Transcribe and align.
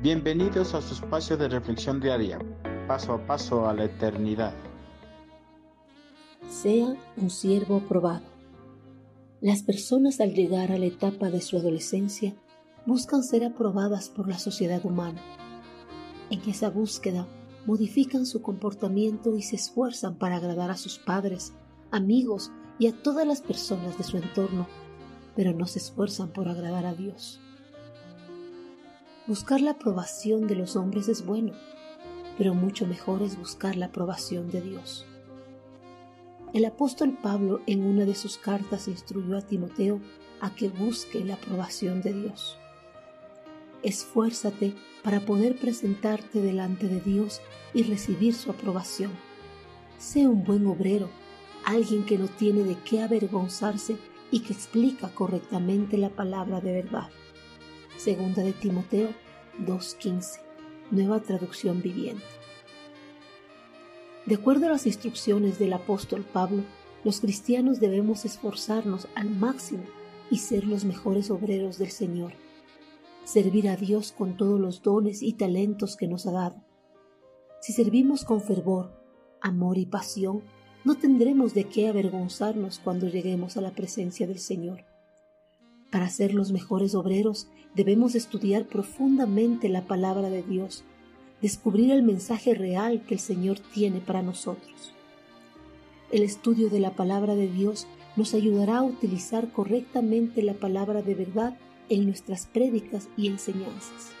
Bienvenidos 0.00 0.74
a 0.74 0.80
su 0.80 0.94
espacio 0.94 1.36
de 1.36 1.48
reflexión 1.48 1.98
diaria, 1.98 2.38
paso 2.86 3.14
a 3.14 3.26
paso 3.26 3.68
a 3.68 3.74
la 3.74 3.86
eternidad. 3.86 4.54
Sea 6.48 6.94
un 7.16 7.30
siervo 7.30 7.80
probado. 7.80 8.22
Las 9.40 9.64
personas 9.64 10.20
al 10.20 10.34
llegar 10.34 10.70
a 10.70 10.78
la 10.78 10.86
etapa 10.86 11.30
de 11.30 11.40
su 11.40 11.56
adolescencia 11.56 12.36
buscan 12.86 13.24
ser 13.24 13.44
aprobadas 13.44 14.08
por 14.08 14.28
la 14.28 14.38
sociedad 14.38 14.86
humana. 14.86 15.20
En 16.30 16.48
esa 16.48 16.70
búsqueda 16.70 17.26
modifican 17.66 18.24
su 18.24 18.40
comportamiento 18.40 19.34
y 19.34 19.42
se 19.42 19.56
esfuerzan 19.56 20.14
para 20.16 20.36
agradar 20.36 20.70
a 20.70 20.76
sus 20.76 21.00
padres, 21.00 21.54
amigos 21.90 22.52
y 22.78 22.86
a 22.86 22.92
todas 23.02 23.26
las 23.26 23.40
personas 23.40 23.98
de 23.98 24.04
su 24.04 24.16
entorno, 24.16 24.68
pero 25.34 25.52
no 25.54 25.66
se 25.66 25.80
esfuerzan 25.80 26.28
por 26.28 26.48
agradar 26.48 26.86
a 26.86 26.94
Dios. 26.94 27.40
Buscar 29.28 29.60
la 29.60 29.72
aprobación 29.72 30.46
de 30.46 30.54
los 30.54 30.74
hombres 30.74 31.06
es 31.10 31.26
bueno, 31.26 31.52
pero 32.38 32.54
mucho 32.54 32.86
mejor 32.86 33.20
es 33.20 33.36
buscar 33.36 33.76
la 33.76 33.86
aprobación 33.86 34.50
de 34.50 34.62
Dios. 34.62 35.04
El 36.54 36.64
apóstol 36.64 37.18
Pablo 37.22 37.60
en 37.66 37.84
una 37.84 38.06
de 38.06 38.14
sus 38.14 38.38
cartas 38.38 38.88
instruyó 38.88 39.36
a 39.36 39.42
Timoteo 39.42 40.00
a 40.40 40.54
que 40.54 40.70
busque 40.70 41.22
la 41.26 41.34
aprobación 41.34 42.00
de 42.00 42.14
Dios. 42.14 42.56
Esfuérzate 43.82 44.72
para 45.04 45.20
poder 45.20 45.56
presentarte 45.56 46.40
delante 46.40 46.88
de 46.88 47.02
Dios 47.02 47.42
y 47.74 47.82
recibir 47.82 48.32
su 48.32 48.50
aprobación. 48.50 49.12
Sé 49.98 50.26
un 50.26 50.42
buen 50.42 50.66
obrero, 50.66 51.10
alguien 51.66 52.06
que 52.06 52.16
no 52.16 52.28
tiene 52.28 52.64
de 52.64 52.76
qué 52.76 53.02
avergonzarse 53.02 53.98
y 54.30 54.40
que 54.40 54.54
explica 54.54 55.10
correctamente 55.10 55.98
la 55.98 56.08
palabra 56.08 56.62
de 56.62 56.72
verdad. 56.72 57.10
Segunda 57.98 58.44
de 58.44 58.52
Timoteo 58.52 59.08
2.15, 59.66 60.38
nueva 60.92 61.18
traducción 61.18 61.82
viviente. 61.82 62.22
De 64.24 64.36
acuerdo 64.36 64.66
a 64.66 64.70
las 64.70 64.86
instrucciones 64.86 65.58
del 65.58 65.72
apóstol 65.72 66.24
Pablo, 66.24 66.62
los 67.02 67.20
cristianos 67.20 67.80
debemos 67.80 68.24
esforzarnos 68.24 69.08
al 69.16 69.30
máximo 69.30 69.82
y 70.30 70.38
ser 70.38 70.64
los 70.64 70.84
mejores 70.84 71.28
obreros 71.32 71.78
del 71.78 71.90
Señor. 71.90 72.34
Servir 73.24 73.68
a 73.68 73.74
Dios 73.74 74.12
con 74.12 74.36
todos 74.36 74.60
los 74.60 74.80
dones 74.84 75.20
y 75.20 75.32
talentos 75.32 75.96
que 75.96 76.06
nos 76.06 76.24
ha 76.28 76.30
dado. 76.30 76.62
Si 77.60 77.72
servimos 77.72 78.24
con 78.24 78.40
fervor, 78.40 78.92
amor 79.40 79.76
y 79.76 79.86
pasión, 79.86 80.44
no 80.84 80.94
tendremos 80.94 81.52
de 81.52 81.64
qué 81.64 81.88
avergonzarnos 81.88 82.78
cuando 82.78 83.08
lleguemos 83.08 83.56
a 83.56 83.60
la 83.60 83.72
presencia 83.72 84.28
del 84.28 84.38
Señor. 84.38 84.84
Para 85.90 86.10
ser 86.10 86.34
los 86.34 86.52
mejores 86.52 86.94
obreros 86.94 87.48
debemos 87.74 88.14
estudiar 88.14 88.66
profundamente 88.66 89.68
la 89.68 89.82
palabra 89.82 90.28
de 90.28 90.42
Dios, 90.42 90.84
descubrir 91.40 91.92
el 91.92 92.02
mensaje 92.02 92.54
real 92.54 93.02
que 93.06 93.14
el 93.14 93.20
Señor 93.20 93.58
tiene 93.58 94.00
para 94.00 94.22
nosotros. 94.22 94.92
El 96.10 96.22
estudio 96.22 96.68
de 96.68 96.80
la 96.80 96.92
palabra 96.92 97.34
de 97.34 97.48
Dios 97.48 97.86
nos 98.16 98.34
ayudará 98.34 98.78
a 98.78 98.82
utilizar 98.82 99.52
correctamente 99.52 100.42
la 100.42 100.54
palabra 100.54 101.02
de 101.02 101.14
verdad 101.14 101.56
en 101.88 102.06
nuestras 102.06 102.46
prédicas 102.46 103.08
y 103.16 103.28
enseñanzas. 103.28 104.12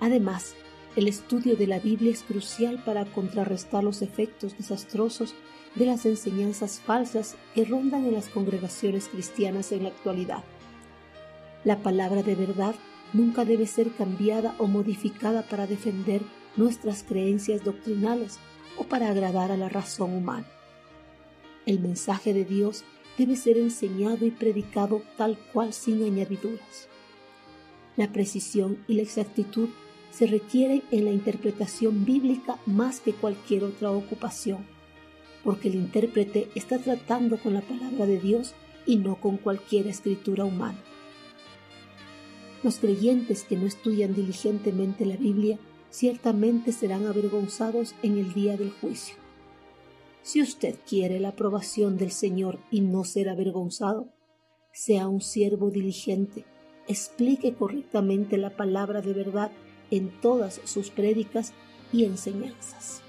Además, 0.00 0.54
el 0.96 1.08
estudio 1.08 1.56
de 1.56 1.66
la 1.66 1.78
Biblia 1.78 2.10
es 2.10 2.22
crucial 2.22 2.82
para 2.84 3.04
contrarrestar 3.04 3.84
los 3.84 4.02
efectos 4.02 4.56
desastrosos 4.56 5.34
de 5.74 5.86
las 5.86 6.06
enseñanzas 6.06 6.80
falsas 6.80 7.36
que 7.54 7.64
rondan 7.64 8.04
en 8.04 8.14
las 8.14 8.28
congregaciones 8.28 9.08
cristianas 9.08 9.72
en 9.72 9.84
la 9.84 9.88
actualidad. 9.90 10.44
La 11.64 11.78
palabra 11.82 12.22
de 12.22 12.34
verdad 12.34 12.74
nunca 13.12 13.44
debe 13.44 13.66
ser 13.66 13.92
cambiada 13.92 14.54
o 14.58 14.66
modificada 14.66 15.42
para 15.42 15.66
defender 15.66 16.22
nuestras 16.56 17.04
creencias 17.04 17.62
doctrinales 17.62 18.38
o 18.76 18.84
para 18.84 19.10
agradar 19.10 19.52
a 19.52 19.56
la 19.56 19.68
razón 19.68 20.12
humana. 20.14 20.46
El 21.66 21.78
mensaje 21.78 22.34
de 22.34 22.44
Dios 22.44 22.84
debe 23.16 23.36
ser 23.36 23.58
enseñado 23.58 24.26
y 24.26 24.30
predicado 24.30 25.02
tal 25.16 25.38
cual 25.52 25.72
sin 25.72 26.02
añadiduras. 26.02 26.88
La 27.96 28.10
precisión 28.10 28.78
y 28.88 28.94
la 28.94 29.02
exactitud 29.02 29.68
se 30.10 30.26
requieren 30.26 30.82
en 30.90 31.04
la 31.04 31.10
interpretación 31.10 32.04
bíblica 32.04 32.58
más 32.66 33.00
que 33.00 33.12
cualquier 33.12 33.64
otra 33.64 33.90
ocupación, 33.90 34.66
porque 35.44 35.68
el 35.68 35.76
intérprete 35.76 36.48
está 36.54 36.78
tratando 36.78 37.38
con 37.38 37.54
la 37.54 37.60
palabra 37.60 38.06
de 38.06 38.18
Dios 38.18 38.54
y 38.84 38.96
no 38.96 39.16
con 39.20 39.36
cualquier 39.36 39.86
escritura 39.86 40.44
humana. 40.44 40.78
Los 42.62 42.78
creyentes 42.78 43.42
que 43.42 43.56
no 43.56 43.66
estudian 43.66 44.14
diligentemente 44.14 45.04
la 45.04 45.16
Biblia 45.16 45.58
ciertamente 45.90 46.72
serán 46.72 47.06
avergonzados 47.06 47.94
en 48.02 48.18
el 48.18 48.32
día 48.32 48.56
del 48.56 48.70
juicio. 48.70 49.16
Si 50.22 50.40
usted 50.40 50.76
quiere 50.88 51.18
la 51.18 51.30
aprobación 51.30 51.96
del 51.96 52.12
Señor 52.12 52.60
y 52.70 52.80
no 52.80 53.04
ser 53.04 53.28
avergonzado, 53.28 54.12
sea 54.72 55.08
un 55.08 55.20
siervo 55.20 55.70
diligente, 55.70 56.44
explique 56.86 57.54
correctamente 57.54 58.38
la 58.38 58.56
palabra 58.56 59.02
de 59.02 59.12
verdad 59.12 59.50
en 59.90 60.20
todas 60.20 60.60
sus 60.64 60.90
prédicas 60.90 61.52
y 61.92 62.04
enseñanzas. 62.04 63.02